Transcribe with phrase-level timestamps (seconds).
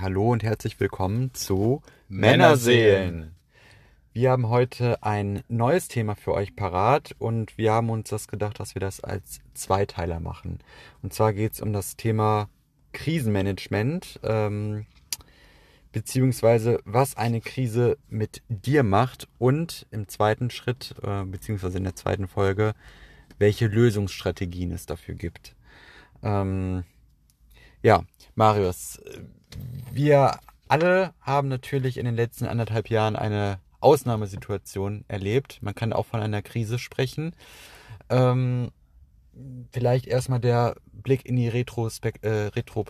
[0.00, 3.34] Hallo und herzlich willkommen zu Männerseelen.
[4.14, 8.60] Wir haben heute ein neues Thema für euch parat und wir haben uns das gedacht,
[8.60, 10.60] dass wir das als Zweiteiler machen.
[11.02, 12.48] Und zwar geht es um das Thema
[12.92, 14.86] Krisenmanagement, ähm,
[15.92, 21.94] beziehungsweise was eine Krise mit dir macht und im zweiten Schritt, äh, beziehungsweise in der
[21.96, 22.72] zweiten Folge,
[23.38, 25.54] welche Lösungsstrategien es dafür gibt.
[26.22, 26.84] Ähm,
[27.82, 28.02] ja,
[28.34, 28.98] Marius,
[29.92, 30.38] wir
[30.68, 35.58] alle haben natürlich in den letzten anderthalb Jahren eine Ausnahmesituation erlebt.
[35.62, 37.34] Man kann auch von einer Krise sprechen.
[38.08, 38.70] Ähm,
[39.72, 42.84] vielleicht erstmal der Blick in die Retrospek äh, Retro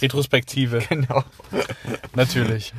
[0.00, 0.80] Retrospektive.
[0.88, 1.24] Genau.
[2.14, 2.74] Natürlich.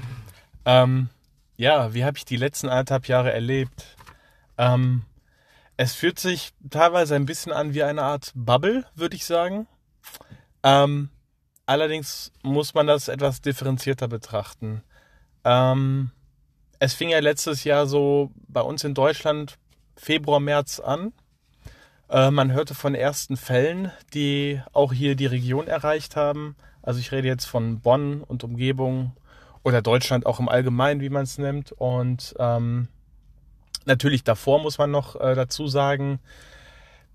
[0.65, 1.09] Ähm,
[1.57, 3.97] ja, wie habe ich die letzten anderthalb Jahre erlebt?
[4.57, 5.03] Ähm,
[5.77, 9.67] es fühlt sich teilweise ein bisschen an wie eine Art Bubble, würde ich sagen.
[10.63, 11.09] Ähm,
[11.65, 14.83] allerdings muss man das etwas differenzierter betrachten.
[15.43, 16.11] Ähm,
[16.79, 19.57] es fing ja letztes Jahr so bei uns in Deutschland
[19.95, 21.13] Februar, März an.
[22.09, 26.55] Äh, man hörte von ersten Fällen, die auch hier die Region erreicht haben.
[26.81, 29.15] Also ich rede jetzt von Bonn und Umgebung
[29.63, 31.71] oder Deutschland auch im Allgemeinen, wie man es nennt.
[31.71, 32.87] Und ähm,
[33.85, 36.19] natürlich davor muss man noch äh, dazu sagen,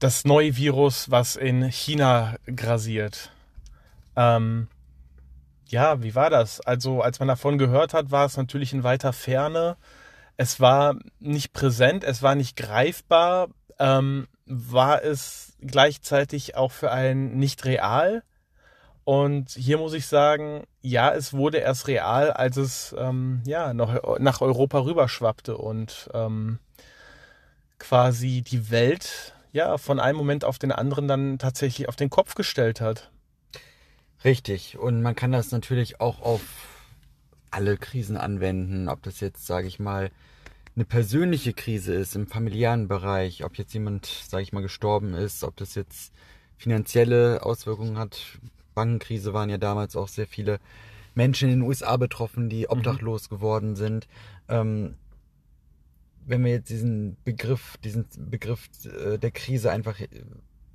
[0.01, 3.31] das neue Virus, was in China grasiert.
[4.21, 4.69] Ähm,
[5.69, 6.61] ja, wie war das?
[6.61, 9.77] Also als man davon gehört hat, war es natürlich in weiter Ferne.
[10.37, 17.39] Es war nicht präsent, es war nicht greifbar, ähm, war es gleichzeitig auch für einen
[17.39, 18.23] nicht real.
[19.05, 24.19] Und hier muss ich sagen, ja, es wurde erst real, als es ähm, ja noch
[24.19, 26.59] nach Europa rüberschwappte und ähm,
[27.79, 32.35] quasi die Welt ja von einem Moment auf den anderen dann tatsächlich auf den Kopf
[32.35, 33.11] gestellt hat.
[34.25, 34.79] Richtig.
[34.79, 36.43] Und man kann das natürlich auch auf
[37.51, 40.11] alle Krisen anwenden, ob das jetzt, sage ich mal,
[40.77, 45.43] eine persönliche Krise ist im familiären Bereich, ob jetzt jemand, sage ich mal, gestorben ist,
[45.43, 46.13] ob das jetzt
[46.57, 48.39] finanzielle Auswirkungen hat.
[48.75, 50.61] Bankenkrise waren ja damals auch sehr viele
[51.15, 52.71] Menschen in den USA betroffen, die mhm.
[52.71, 53.35] obdachlos mhm.
[53.35, 54.07] geworden sind.
[54.49, 54.95] Ähm,
[56.27, 59.99] wenn wir jetzt diesen Begriff, diesen Begriff äh, der Krise einfach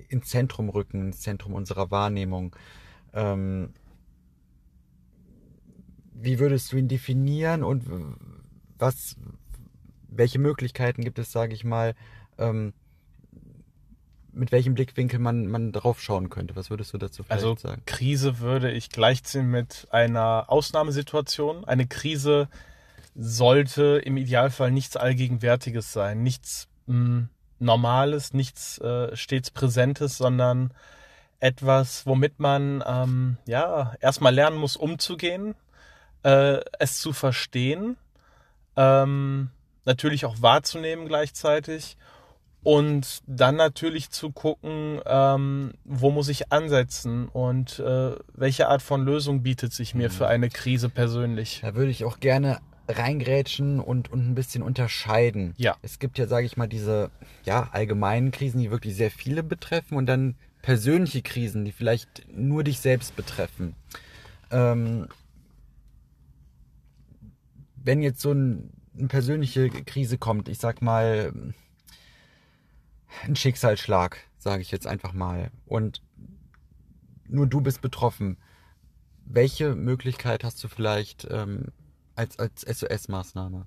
[0.08, 2.54] ins Zentrum rücken, ins Zentrum unserer Wahrnehmung,
[3.16, 3.70] ähm,
[6.12, 7.84] wie würdest du ihn definieren und
[8.78, 9.16] was,
[10.08, 11.94] welche Möglichkeiten gibt es, sage ich mal,
[12.38, 12.72] ähm,
[14.32, 16.56] mit welchem Blickwinkel man, man drauf schauen könnte?
[16.56, 17.82] Was würdest du dazu vielleicht also, sagen?
[17.86, 21.64] Krise würde ich gleichziehen mit einer Ausnahmesituation.
[21.64, 22.48] Eine Krise
[23.14, 27.28] sollte im Idealfall nichts Allgegenwärtiges sein, nichts mh, hm,
[27.58, 30.74] Normales, nichts äh, stets Präsentes, sondern
[31.40, 35.54] etwas, womit man ähm, ja erstmal lernen muss, umzugehen,
[36.22, 37.96] äh, es zu verstehen,
[38.76, 39.50] ähm,
[39.84, 41.96] natürlich auch wahrzunehmen gleichzeitig
[42.66, 49.04] und dann natürlich zu gucken, ähm, wo muss ich ansetzen und äh, welche Art von
[49.04, 50.30] Lösung bietet sich mir für mhm.
[50.30, 51.60] eine Krise persönlich.
[51.62, 52.58] Da würde ich auch gerne
[52.88, 55.54] reingrätschen und, und ein bisschen unterscheiden.
[55.56, 55.76] Ja.
[55.82, 57.10] Es gibt ja, sage ich mal, diese
[57.44, 60.34] ja, allgemeinen Krisen, die wirklich sehr viele betreffen und dann
[60.66, 63.76] persönliche Krisen, die vielleicht nur dich selbst betreffen.
[64.50, 65.06] Ähm,
[67.76, 71.32] wenn jetzt so ein, eine persönliche Krise kommt, ich sag mal,
[73.22, 76.02] ein Schicksalsschlag, sage ich jetzt einfach mal, und
[77.28, 78.36] nur du bist betroffen,
[79.24, 81.66] welche Möglichkeit hast du vielleicht ähm,
[82.16, 83.66] als, als SOS-Maßnahme?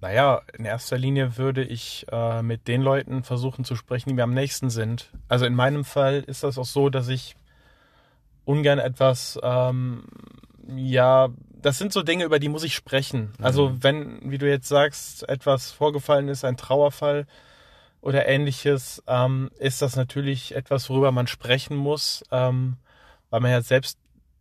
[0.00, 4.22] Naja, in erster Linie würde ich äh, mit den Leuten versuchen zu sprechen, die mir
[4.22, 5.10] am nächsten sind.
[5.28, 7.34] Also in meinem Fall ist das auch so, dass ich
[8.44, 10.04] ungern etwas, ähm,
[10.76, 11.28] ja,
[11.60, 13.32] das sind so Dinge, über die muss ich sprechen.
[13.42, 13.82] Also mhm.
[13.82, 17.26] wenn, wie du jetzt sagst, etwas vorgefallen ist, ein Trauerfall
[18.00, 22.76] oder ähnliches, ähm, ist das natürlich etwas, worüber man sprechen muss, ähm,
[23.30, 23.98] weil man ja selbst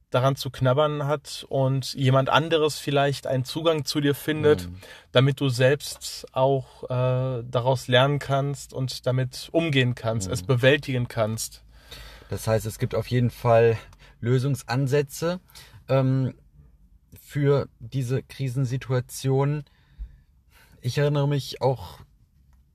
[0.09, 4.76] daran zu knabbern hat und jemand anderes vielleicht einen Zugang zu dir findet, mhm.
[5.11, 10.34] damit du selbst auch äh, daraus lernen kannst und damit umgehen kannst, mhm.
[10.34, 11.64] es bewältigen kannst.
[12.29, 13.78] Das heißt, es gibt auf jeden Fall
[14.22, 15.40] Lösungsansätze
[15.90, 16.34] ähm,
[17.20, 19.66] für diese Krisensituation.
[20.82, 21.99] Ich erinnere mich auch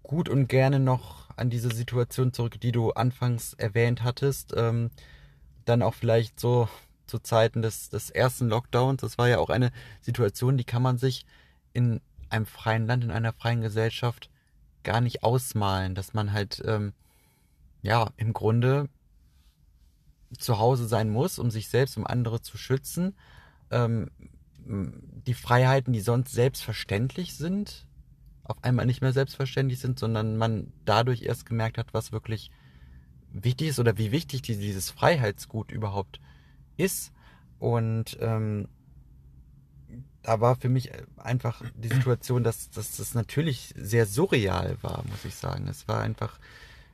[0.03, 4.53] gut und gerne noch an diese Situation zurück, die du anfangs erwähnt hattest.
[4.55, 4.91] Ähm,
[5.65, 6.69] dann auch vielleicht so
[7.07, 9.01] zu Zeiten des, des ersten Lockdowns.
[9.01, 9.71] Das war ja auch eine
[10.01, 11.27] Situation, die kann man sich
[11.73, 12.01] in
[12.31, 14.31] einem freien Land, in einer freien Gesellschaft
[14.83, 16.93] gar nicht ausmalen, dass man halt ähm,
[17.83, 18.89] ja im Grunde
[20.39, 23.15] zu Hause sein muss, um sich selbst, um andere zu schützen.
[23.71, 24.11] ähm,
[24.65, 27.89] die Freiheiten, die sonst selbstverständlich sind,
[28.45, 32.53] auf einmal nicht mehr selbstverständlich sind, sondern man dadurch erst gemerkt hat, was wirklich
[33.33, 36.32] wichtig ist oder wie wichtig dieses Freiheitsgut überhaupt ist.
[37.59, 38.69] Und ähm,
[40.23, 45.25] da war für mich einfach die Situation, dass, dass das natürlich sehr surreal war, muss
[45.25, 45.69] ich sagen.
[45.69, 46.39] Es war einfach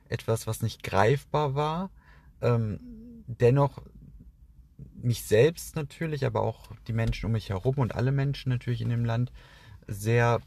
[0.09, 1.91] etwas, was nicht greifbar war.
[2.41, 2.79] Ähm,
[3.27, 3.81] dennoch
[4.95, 8.89] mich selbst natürlich, aber auch die Menschen um mich herum und alle Menschen natürlich in
[8.89, 9.31] dem Land
[9.87, 10.41] sehr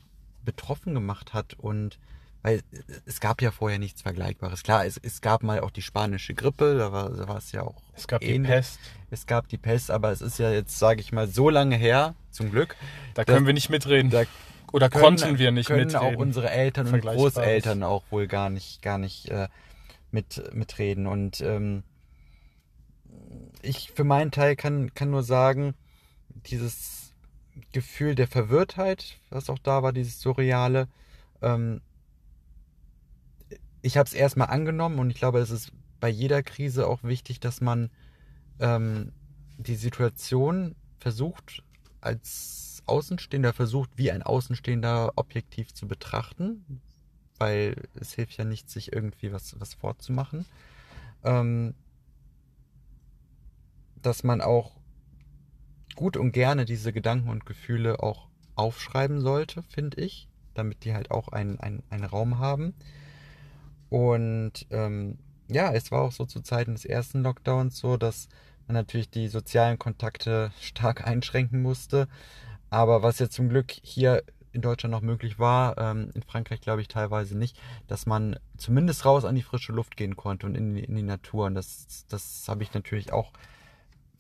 [0.45, 1.99] betroffen gemacht hat und
[2.43, 2.63] weil
[3.07, 4.63] es gab ja vorher nichts Vergleichbares.
[4.63, 7.63] Klar, es, es gab mal auch die spanische Grippe, da war, da war es ja
[7.63, 7.81] auch.
[7.95, 8.43] Es gab ähnlich.
[8.43, 8.81] die Pest.
[9.11, 12.15] Es gab die Pest, aber es ist ja jetzt, sage ich mal, so lange her,
[12.31, 12.77] zum Glück.
[13.15, 14.11] Da können wir nicht mitreden.
[14.11, 14.25] Da
[14.73, 16.15] Oder können, konnten wir nicht können mitreden.
[16.15, 19.49] auch unsere Eltern und Großeltern auch wohl gar nicht, gar nicht äh,
[20.11, 21.07] mit, mitreden.
[21.07, 21.85] Und ähm,
[23.61, 25.75] ich für meinen Teil kann, kann nur sagen,
[26.47, 27.13] dieses
[27.73, 30.89] Gefühl der Verwirrtheit, was auch da war, dieses Surreale,
[31.43, 31.83] ähm,
[33.83, 37.41] ich habe es erstmal angenommen und ich glaube, es ist bei jeder Krise auch wichtig,
[37.41, 37.91] dass man
[38.61, 39.13] ähm,
[39.59, 41.63] die Situation versucht,
[42.01, 46.81] als Außenstehender versucht, wie ein Außenstehender objektiv zu betrachten,
[47.39, 50.45] weil es hilft ja nicht, sich irgendwie was, was vorzumachen.
[51.25, 51.75] Ähm,
[54.01, 54.73] dass man auch
[55.95, 61.11] gut und gerne diese Gedanken und Gefühle auch aufschreiben sollte, finde ich, damit die halt
[61.11, 62.75] auch einen, einen, einen Raum haben.
[63.93, 65.19] Und ähm,
[65.49, 68.27] ja, es war auch so zu Zeiten des ersten Lockdowns so, dass
[68.67, 72.09] man natürlich die sozialen Kontakte stark einschränken musste.
[72.71, 74.23] Aber was ja zum Glück hier
[74.53, 79.05] in Deutschland noch möglich war, ähm, in Frankreich glaube ich teilweise nicht, dass man zumindest
[79.05, 81.45] raus an die frische Luft gehen konnte und in die, in die Natur.
[81.45, 83.31] Und das, das habe ich natürlich auch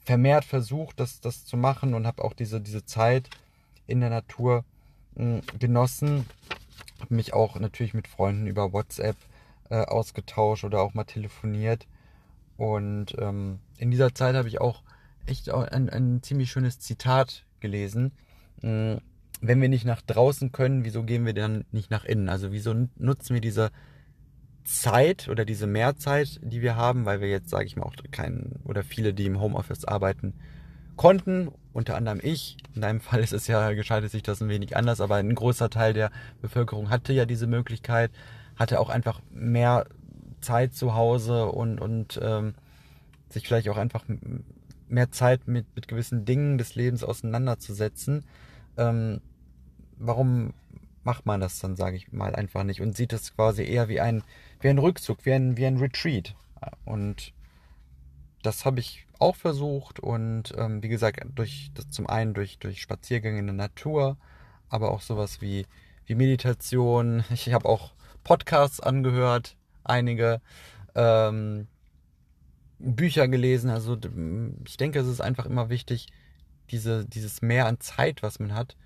[0.04, 3.30] vermehrt versucht, das, das zu machen und habe auch diese, diese Zeit
[3.86, 4.66] in der Natur
[5.14, 6.26] mh, hm, genossen.
[7.00, 9.16] Habe mich auch natürlich mit Freunden über WhatsApp
[9.72, 11.88] äh, ausgetauscht oder auch mal telefoniert.
[12.58, 14.82] Und ähm, in dieser Zeit habe ich auch
[15.24, 18.12] echt ein, ein ziemlich schönes Zitat gelesen.
[18.60, 19.00] Hm,
[19.40, 22.28] wenn wir nicht nach draußen können, wieso gehen wir dann nicht nach innen?
[22.28, 23.70] Also wieso nutzen wir diese
[24.64, 28.60] Zeit oder diese Mehrzeit, die wir haben, weil wir jetzt, sage ich mal, auch keinen
[28.64, 30.34] oder viele, die im Homeoffice arbeiten,
[30.96, 32.58] konnten, unter anderem ich.
[32.74, 35.70] In deinem Fall ist es ja, geschaltet sich das ein wenig anders, aber ein großer
[35.70, 36.10] Teil der
[36.42, 38.10] Bevölkerung hatte ja diese Möglichkeit,
[38.56, 39.86] hatte auch einfach mehr
[40.40, 42.54] Zeit zu Hause und, und ähm,
[43.28, 44.04] sich vielleicht auch einfach
[44.88, 48.24] mehr Zeit mit, mit gewissen Dingen des Lebens auseinanderzusetzen.
[48.76, 49.20] Ähm,
[49.96, 50.52] warum
[51.04, 54.00] macht man das dann, sage ich mal, einfach nicht und sieht es quasi eher wie
[54.00, 54.22] ein,
[54.60, 56.34] wie ein Rückzug, wie ein, wie ein Retreat.
[56.84, 57.32] Und
[58.42, 62.82] das habe ich auch versucht und ähm, wie gesagt, durch das zum einen durch, durch
[62.82, 64.16] Spaziergänge in der Natur,
[64.68, 65.66] aber auch sowas wie,
[66.06, 67.24] wie Meditation.
[67.30, 67.92] Ich habe auch
[68.24, 70.40] Podcasts angehört, einige
[70.94, 71.66] ähm,
[72.78, 73.70] Bücher gelesen.
[73.70, 73.96] Also
[74.66, 76.08] ich denke, es ist einfach immer wichtig,
[76.70, 78.76] diese, dieses Mehr an Zeit, was man hat,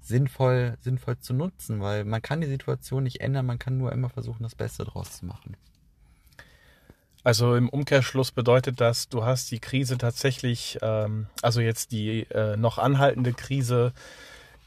[0.00, 4.08] sinnvoll, sinnvoll zu nutzen, weil man kann die Situation nicht ändern, man kann nur immer
[4.08, 5.56] versuchen, das Beste draus zu machen.
[7.24, 12.56] Also im Umkehrschluss bedeutet das, du hast die Krise tatsächlich, ähm, also jetzt die äh,
[12.56, 13.92] noch anhaltende Krise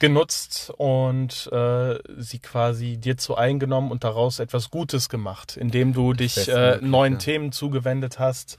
[0.01, 6.13] genutzt und äh, sie quasi dir zu eingenommen und daraus etwas Gutes gemacht, indem du
[6.13, 7.19] dich äh, neuen ja.
[7.19, 8.57] Themen zugewendet hast,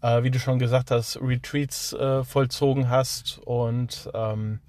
[0.00, 4.60] äh, wie du schon gesagt hast, Retreats äh, vollzogen hast und ähm,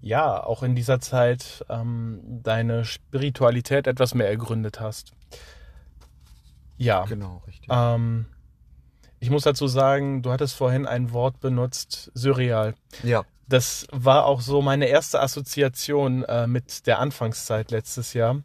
[0.00, 5.12] ja, auch in dieser Zeit ähm, deine Spiritualität etwas mehr ergründet hast.
[6.76, 7.04] Ja.
[7.06, 7.68] Genau, richtig.
[7.68, 8.26] Ähm,
[9.18, 12.76] ich muss dazu sagen, du hattest vorhin ein Wort benutzt, surreal.
[13.02, 13.24] Ja.
[13.48, 18.42] Das war auch so meine erste Assoziation äh, mit der Anfangszeit letztes Jahr.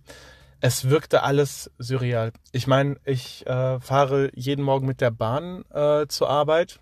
[0.62, 2.31] Es wirkte alles surreal.
[2.53, 6.79] Ich meine, ich äh, fahre jeden Morgen mit der Bahn äh, zur Arbeit.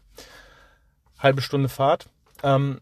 [1.17, 2.07] Halbe Stunde Fahrt.
[2.43, 2.79] Ähm,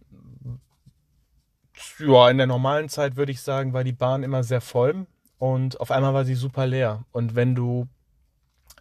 [2.00, 5.80] ja, in der normalen Zeit würde ich sagen, war die Bahn immer sehr voll und
[5.80, 7.06] auf einmal war sie super leer.
[7.12, 7.88] Und wenn du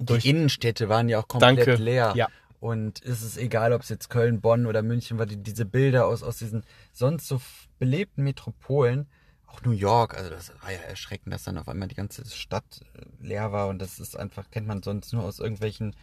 [0.00, 1.74] durch die Innenstädte waren ja auch komplett Danke.
[1.76, 2.12] leer.
[2.16, 2.28] Ja.
[2.60, 6.06] Und es ist egal, ob es jetzt Köln, Bonn oder München war, die, diese Bilder
[6.06, 7.40] aus, aus diesen sonst so
[7.78, 9.06] belebten Metropolen,
[9.46, 12.80] auch New York, also das war ja erschreckend, dass dann auf einmal die ganze Stadt
[12.94, 15.94] äh, leer war und das ist einfach, kennt man sonst nur aus irgendwelchen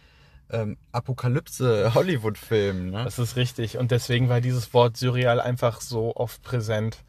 [0.50, 2.90] ähm, Apokalypse-Hollywood-Filmen.
[2.90, 3.04] Ne?
[3.04, 3.78] Das ist richtig.
[3.78, 7.04] Und deswegen war dieses Wort surreal einfach so oft präsent.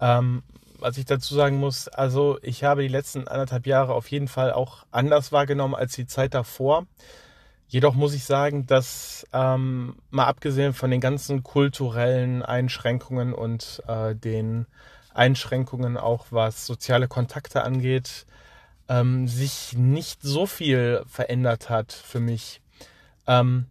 [0.00, 0.42] Ähm,
[0.78, 4.52] was ich dazu sagen muss, also ich habe die letzten anderthalb Jahre auf jeden Fall
[4.52, 6.86] auch anders wahrgenommen als die Zeit davor.
[7.68, 14.14] Jedoch muss ich sagen, dass ähm, mal abgesehen von den ganzen kulturellen Einschränkungen und äh,
[14.14, 14.66] den
[15.12, 18.26] Einschränkungen auch was soziale Kontakte angeht,
[18.88, 22.60] ähm, sich nicht so viel verändert hat für mich.
[23.26, 23.66] Ähm,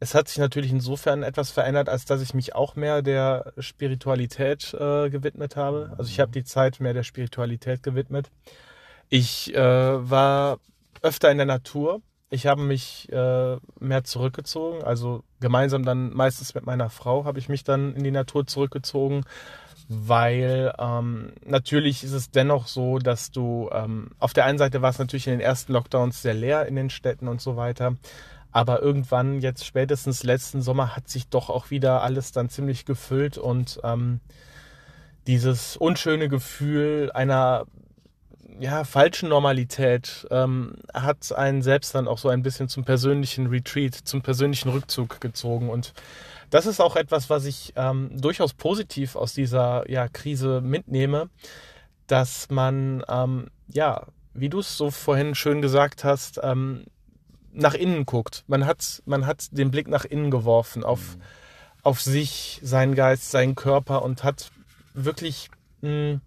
[0.00, 4.72] es hat sich natürlich insofern etwas verändert, als dass ich mich auch mehr der Spiritualität
[4.74, 5.92] äh, gewidmet habe.
[5.98, 8.30] Also ich habe die Zeit mehr der Spiritualität gewidmet.
[9.08, 9.60] Ich äh,
[10.10, 10.60] war
[11.02, 12.00] öfter in der Natur.
[12.30, 14.82] Ich habe mich äh, mehr zurückgezogen.
[14.82, 19.24] Also gemeinsam dann meistens mit meiner Frau habe ich mich dann in die Natur zurückgezogen,
[19.88, 24.90] weil ähm, natürlich ist es dennoch so, dass du ähm, auf der einen Seite war
[24.90, 27.96] es natürlich in den ersten Lockdowns sehr leer in den Städten und so weiter.
[28.52, 33.38] Aber irgendwann, jetzt spätestens letzten Sommer, hat sich doch auch wieder alles dann ziemlich gefüllt
[33.38, 34.20] und ähm,
[35.26, 37.66] dieses unschöne Gefühl einer
[38.60, 43.94] ja, falschen Normalität ähm, hat einen selbst dann auch so ein bisschen zum persönlichen Retreat,
[43.94, 45.70] zum persönlichen Rückzug gezogen.
[45.70, 45.92] Und
[46.50, 51.28] das ist auch etwas, was ich ähm, durchaus positiv aus dieser ja, Krise mitnehme,
[52.06, 56.84] dass man, ähm, ja, wie du es so vorhin schön gesagt hast, ähm,
[57.52, 58.44] nach innen guckt.
[58.46, 61.22] Man hat, man hat den Blick nach innen geworfen, auf, mhm.
[61.82, 64.50] auf sich, seinen Geist, seinen Körper und hat
[64.94, 65.50] wirklich,
[65.82, 66.20] mh, hm,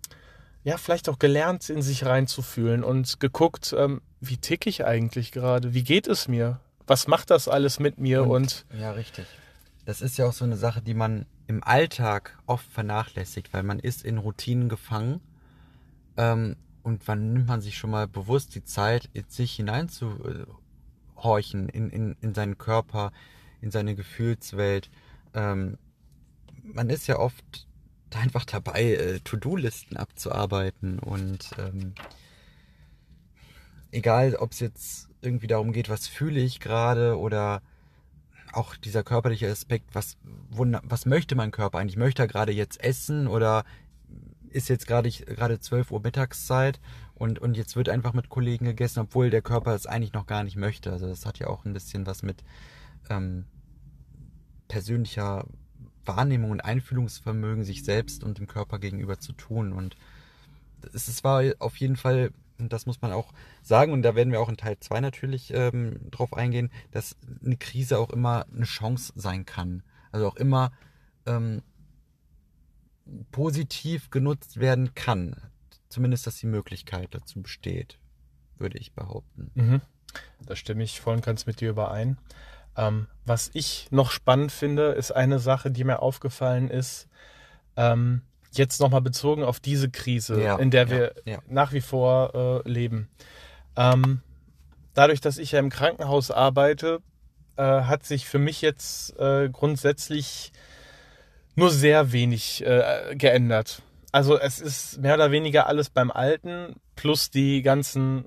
[0.63, 5.73] ja, vielleicht auch gelernt, in sich reinzufühlen und geguckt, ähm, wie ticke ich eigentlich gerade?
[5.73, 6.59] Wie geht es mir?
[6.85, 8.23] Was macht das alles mit mir?
[8.23, 9.25] Und, und ja, richtig.
[9.85, 13.79] Das ist ja auch so eine Sache, die man im Alltag oft vernachlässigt, weil man
[13.79, 15.21] ist in Routinen gefangen.
[16.17, 21.89] Ähm, und wann nimmt man sich schon mal bewusst die Zeit, in sich hineinzuhorchen, in,
[21.89, 23.11] in, in seinen Körper,
[23.61, 24.89] in seine Gefühlswelt?
[25.33, 25.77] Ähm,
[26.63, 27.67] man ist ja oft
[28.15, 31.93] einfach dabei, äh, To-Do-Listen abzuarbeiten und ähm,
[33.91, 37.61] egal, ob es jetzt irgendwie darum geht, was fühle ich gerade oder
[38.53, 40.17] auch dieser körperliche Aspekt, was,
[40.51, 41.97] was möchte mein Körper eigentlich?
[41.97, 43.63] Möchte er gerade jetzt essen oder
[44.49, 46.79] ist jetzt gerade gerade 12 Uhr Mittagszeit
[47.15, 50.43] und, und jetzt wird einfach mit Kollegen gegessen, obwohl der Körper es eigentlich noch gar
[50.43, 50.91] nicht möchte.
[50.91, 52.43] Also das hat ja auch ein bisschen was mit
[53.09, 53.45] ähm,
[54.67, 55.45] persönlicher
[56.05, 59.73] Wahrnehmung und Einfühlungsvermögen sich selbst und dem Körper gegenüber zu tun.
[59.73, 59.95] Und
[60.93, 64.41] es, war auf jeden Fall, und das muss man auch sagen, und da werden wir
[64.41, 69.13] auch in Teil 2 natürlich ähm, drauf eingehen, dass eine Krise auch immer eine Chance
[69.15, 69.83] sein kann.
[70.11, 70.71] Also auch immer
[71.25, 71.61] ähm,
[73.31, 75.35] positiv genutzt werden kann.
[75.89, 77.99] Zumindest, dass die Möglichkeit dazu besteht,
[78.57, 79.51] würde ich behaupten.
[79.55, 79.81] Mhm.
[80.45, 82.17] Da stimme ich voll und ganz mit dir überein.
[82.77, 87.07] Ähm, was ich noch spannend finde, ist eine Sache, die mir aufgefallen ist,
[87.75, 91.39] ähm, jetzt nochmal bezogen auf diese Krise, ja, in der wir ja, ja.
[91.47, 93.09] nach wie vor äh, leben.
[93.75, 94.21] Ähm,
[94.93, 96.99] dadurch, dass ich ja im Krankenhaus arbeite,
[97.55, 100.51] äh, hat sich für mich jetzt äh, grundsätzlich
[101.55, 103.81] nur sehr wenig äh, geändert.
[104.11, 108.25] Also es ist mehr oder weniger alles beim Alten, plus die ganzen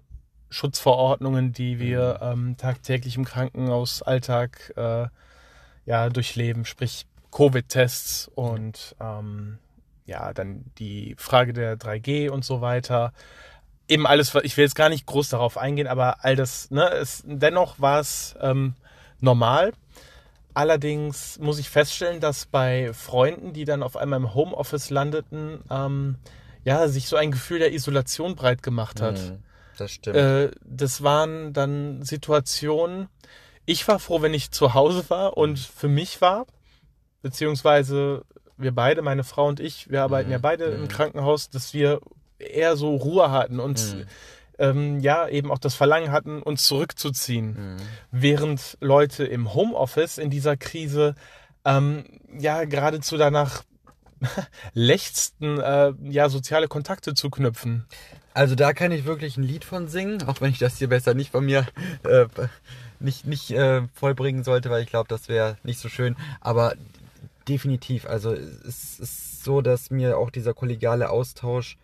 [0.55, 2.49] Schutzverordnungen, die wir mhm.
[2.49, 5.07] ähm, tagtäglich im Krankenhausalltag äh,
[5.85, 9.59] ja, durchleben, sprich Covid-Tests und ähm,
[10.07, 13.13] ja, dann die Frage der 3G und so weiter.
[13.89, 17.25] Eben alles, ich will jetzt gar nicht groß darauf eingehen, aber all das, ne, es,
[17.27, 18.75] dennoch war es ähm,
[19.21, 19.73] normal.
[20.55, 26.17] Allerdings muss ich feststellen, dass bei Freunden, die dann auf einmal im Homeoffice landeten, ähm,
[26.63, 29.19] ja, sich so ein Gefühl der Isolation breit gemacht hat.
[29.19, 29.43] Mhm.
[29.79, 30.17] Das stimmt.
[30.17, 33.09] Äh, das waren dann Situationen.
[33.67, 35.57] Ich war froh, wenn ich zu Hause war und mhm.
[35.57, 36.47] für mich war,
[37.23, 38.25] beziehungsweise
[38.57, 40.33] wir beide, meine Frau und ich, wir arbeiten mhm.
[40.33, 40.83] ja beide mhm.
[40.83, 42.01] im Krankenhaus, dass wir
[42.39, 44.07] eher so Ruhe hatten und mhm.
[44.59, 47.77] ähm, ja eben auch das Verlangen hatten, uns zurückzuziehen, mhm.
[48.11, 51.15] während Leute im Homeoffice in dieser Krise
[51.65, 52.05] ähm,
[52.39, 53.65] ja geradezu danach
[54.75, 57.85] lechzten, äh, ja soziale Kontakte zu knüpfen.
[58.33, 61.15] Also da kann ich wirklich ein Lied von singen, auch wenn ich das hier besser
[61.15, 61.67] nicht von mir
[62.05, 62.27] äh,
[63.01, 66.17] nicht, nicht äh, vollbringen sollte, weil ich glaube, das wäre nicht so schön.
[66.41, 66.75] Aber
[67.49, 71.77] definitiv, also es ist so, dass mir auch dieser kollegiale Austausch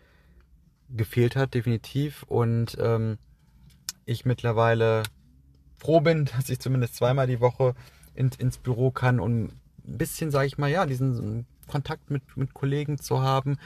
[0.89, 2.23] gefehlt hat, definitiv.
[2.23, 3.17] Und ähm,
[4.05, 5.03] ich mittlerweile
[5.77, 7.75] froh bin, dass ich zumindest zweimal die Woche
[8.13, 9.53] in, ins Büro kann und
[9.85, 13.57] ein bisschen, sage ich mal, ja, diesen Kontakt mit, mit Kollegen zu haben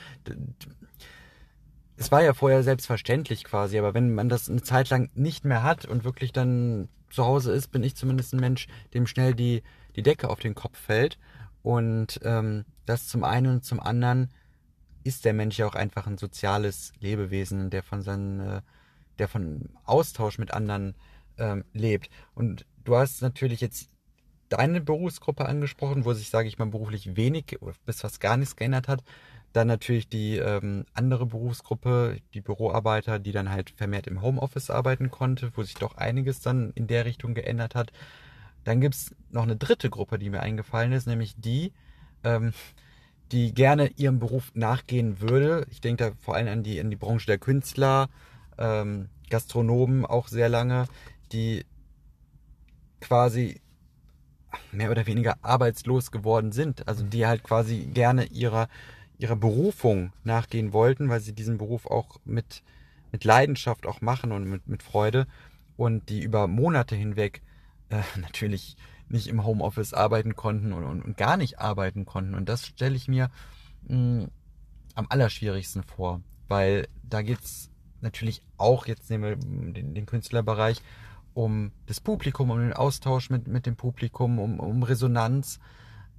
[1.98, 5.64] es war ja vorher selbstverständlich quasi, aber wenn man das eine Zeit lang nicht mehr
[5.64, 9.64] hat und wirklich dann zu Hause ist, bin ich zumindest ein Mensch, dem schnell die,
[9.96, 11.18] die Decke auf den Kopf fällt.
[11.64, 14.30] Und ähm, das zum einen und zum anderen
[15.04, 18.62] ist der Mensch ja auch einfach ein soziales Lebewesen, der von seinen, äh,
[19.18, 20.96] der von Austausch mit anderen
[21.38, 22.10] ähm, lebt.
[22.34, 23.90] Und du hast natürlich jetzt
[24.58, 28.88] deine Berufsgruppe angesprochen, wo sich, sage ich mal, beruflich wenig bis fast gar nichts geändert
[28.88, 29.04] hat.
[29.54, 35.12] Dann natürlich die ähm, andere Berufsgruppe, die Büroarbeiter, die dann halt vermehrt im Homeoffice arbeiten
[35.12, 37.92] konnte, wo sich doch einiges dann in der Richtung geändert hat.
[38.66, 41.72] Dann gibt's noch eine dritte Gruppe, die mir eingefallen ist, nämlich die,
[42.24, 42.52] ähm,
[43.32, 45.66] die gerne ihrem Beruf nachgehen würde.
[45.72, 48.10] Ich denke da vor allem an die, an die Branche der Künstler,
[48.58, 50.88] ähm, Gastronomen auch sehr lange,
[51.32, 51.66] die
[53.00, 53.62] quasi
[54.72, 56.88] mehr oder weniger arbeitslos geworden sind.
[56.88, 58.68] Also die halt quasi gerne ihrer,
[59.18, 62.64] ihrer Berufung nachgehen wollten, weil sie diesen Beruf auch mit,
[63.12, 65.28] mit Leidenschaft auch machen und mit, mit Freude
[65.78, 67.42] und die über Monate hinweg
[67.90, 72.34] äh, natürlich nicht im Homeoffice arbeiten konnten und, und, und, gar nicht arbeiten konnten.
[72.34, 73.30] Und das stelle ich mir
[73.88, 74.28] mh,
[74.96, 77.70] am allerschwierigsten vor, weil da geht's
[78.02, 79.36] natürlich auch, jetzt nehmen wir
[79.74, 80.82] den, den Künstlerbereich,
[81.36, 85.60] um das Publikum, um den Austausch mit, mit dem Publikum, um, um Resonanz.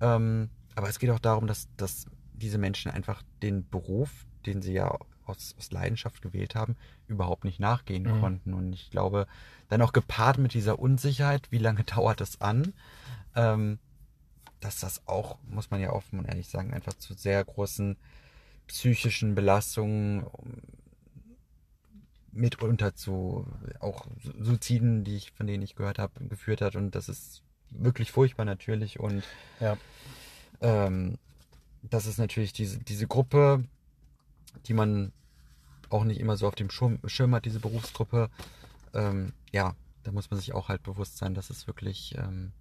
[0.00, 2.04] Ähm, aber es geht auch darum, dass, dass
[2.34, 4.10] diese Menschen einfach den Beruf,
[4.44, 4.94] den sie ja
[5.24, 6.76] aus, aus Leidenschaft gewählt haben,
[7.08, 8.20] überhaupt nicht nachgehen mhm.
[8.20, 8.52] konnten.
[8.52, 9.26] Und ich glaube,
[9.70, 12.74] dann auch gepaart mit dieser Unsicherheit, wie lange dauert das an,
[13.34, 13.78] ähm,
[14.60, 17.96] dass das auch, muss man ja offen und ehrlich sagen, einfach zu sehr großen
[18.66, 20.26] psychischen Belastungen
[22.36, 23.46] mitunter zu
[23.80, 24.06] auch
[24.40, 26.76] Suiziden, die ich, von denen ich gehört habe, geführt hat.
[26.76, 29.00] Und das ist wirklich furchtbar natürlich.
[29.00, 29.24] Und
[29.60, 29.76] ja.
[30.60, 31.18] ähm,
[31.82, 33.64] das ist natürlich diese, diese Gruppe,
[34.66, 35.12] die man
[35.88, 38.30] auch nicht immer so auf dem Schirm, Schirm hat, diese Berufsgruppe.
[38.94, 42.52] Ähm, ja, da muss man sich auch halt bewusst sein, dass es wirklich ähm,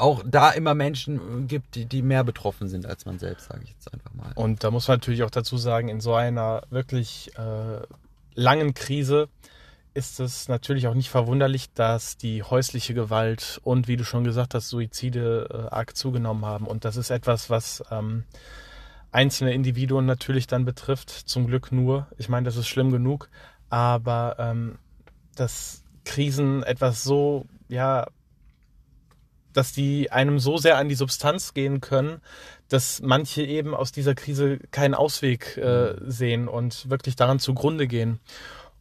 [0.00, 3.70] auch da immer Menschen gibt, die, die mehr betroffen sind als man selbst, sage ich
[3.70, 4.32] jetzt einfach mal.
[4.34, 7.82] Und da muss man natürlich auch dazu sagen, in so einer wirklich äh,
[8.34, 9.28] langen Krise
[9.92, 14.54] ist es natürlich auch nicht verwunderlich, dass die häusliche Gewalt und, wie du schon gesagt
[14.54, 16.66] hast, Suizide äh, arg zugenommen haben.
[16.66, 18.24] Und das ist etwas, was ähm,
[19.10, 21.10] einzelne Individuen natürlich dann betrifft.
[21.10, 22.06] Zum Glück nur.
[22.18, 23.28] Ich meine, das ist schlimm genug.
[23.68, 24.78] Aber ähm,
[25.34, 28.06] dass Krisen etwas so, ja,
[29.52, 32.20] dass die einem so sehr an die Substanz gehen können,
[32.68, 36.10] dass manche eben aus dieser Krise keinen Ausweg äh, mhm.
[36.10, 38.20] sehen und wirklich daran zugrunde gehen.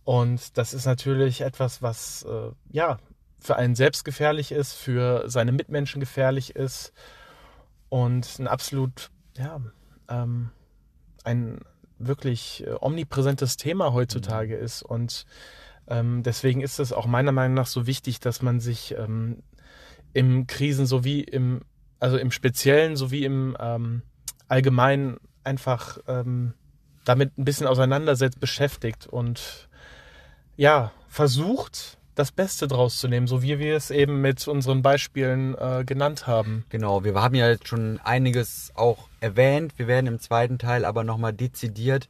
[0.04, 2.98] Und das ist natürlich etwas, was äh, ja
[3.40, 6.94] für einen selbst gefährlich ist, für seine Mitmenschen gefährlich ist
[7.90, 9.62] und ein absolut ja
[10.10, 10.52] ähm,
[11.24, 11.62] ein
[11.98, 14.64] wirklich äh, omnipräsentes Thema heutzutage mhm.
[14.64, 15.26] ist und
[15.88, 19.42] ähm, deswegen ist es auch meiner Meinung nach so wichtig, dass man sich ähm,
[20.14, 21.62] im Krisen sowie im,
[22.00, 24.02] also im Speziellen sowie im ähm,
[24.48, 26.54] Allgemeinen einfach ähm,
[27.06, 29.70] damit ein bisschen auseinandersetzt, beschäftigt und
[30.58, 35.56] ja, versucht, das Beste draus zu nehmen, so wie wir es eben mit unseren Beispielen
[35.56, 36.66] äh, genannt haben.
[36.68, 39.74] Genau, wir haben ja jetzt schon einiges auch erwähnt.
[39.78, 42.10] Wir werden im zweiten Teil aber nochmal dezidiert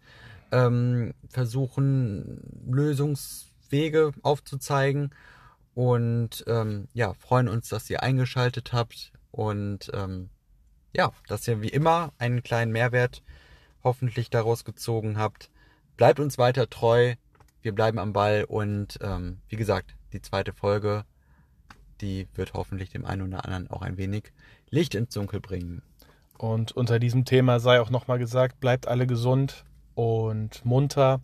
[0.52, 5.12] ähm, versuchen, Lösungswege aufzuzeigen
[5.80, 10.30] und ähm, ja, freuen uns, dass ihr eingeschaltet habt und ähm,
[10.92, 13.24] ja, dass ihr wie immer einen kleinen Mehrwert
[13.82, 15.50] hoffentlich daraus gezogen habt.
[15.96, 17.16] Bleibt uns weiter treu,
[17.62, 21.06] wir bleiben am Ball und ähm, wie gesagt, die zweite Folge,
[22.02, 24.34] die wird hoffentlich dem einen oder anderen auch ein wenig
[24.70, 25.82] Licht ins Dunkel bringen.
[26.38, 29.64] Und unter diesem Thema sei auch nochmal gesagt, bleibt alle gesund
[29.96, 31.22] und munter.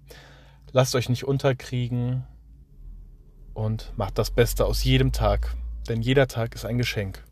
[0.71, 2.25] Lasst euch nicht unterkriegen
[3.55, 5.55] und macht das Beste aus jedem Tag,
[5.89, 7.23] denn jeder Tag ist ein Geschenk.